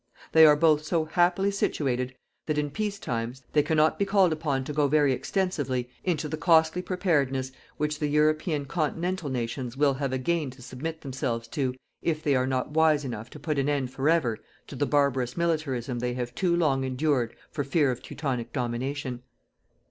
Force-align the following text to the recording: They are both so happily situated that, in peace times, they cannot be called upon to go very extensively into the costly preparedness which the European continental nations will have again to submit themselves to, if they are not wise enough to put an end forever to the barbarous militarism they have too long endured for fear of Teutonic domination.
They 0.31 0.47
are 0.47 0.55
both 0.55 0.83
so 0.83 1.05
happily 1.05 1.51
situated 1.51 2.15
that, 2.47 2.57
in 2.57 2.71
peace 2.71 2.97
times, 2.97 3.43
they 3.53 3.61
cannot 3.61 3.99
be 3.99 4.05
called 4.05 4.33
upon 4.33 4.63
to 4.63 4.73
go 4.73 4.87
very 4.87 5.13
extensively 5.13 5.91
into 6.03 6.27
the 6.27 6.37
costly 6.37 6.81
preparedness 6.81 7.51
which 7.77 7.99
the 7.99 8.07
European 8.07 8.65
continental 8.65 9.29
nations 9.29 9.77
will 9.77 9.93
have 9.93 10.11
again 10.11 10.49
to 10.49 10.63
submit 10.63 11.01
themselves 11.01 11.47
to, 11.49 11.75
if 12.01 12.23
they 12.23 12.35
are 12.35 12.47
not 12.47 12.71
wise 12.71 13.05
enough 13.05 13.29
to 13.29 13.39
put 13.39 13.59
an 13.59 13.69
end 13.69 13.91
forever 13.93 14.39
to 14.65 14.75
the 14.75 14.87
barbarous 14.87 15.37
militarism 15.37 15.99
they 15.99 16.15
have 16.15 16.33
too 16.33 16.55
long 16.55 16.83
endured 16.83 17.35
for 17.51 17.63
fear 17.63 17.91
of 17.91 18.01
Teutonic 18.01 18.51
domination. 18.51 19.21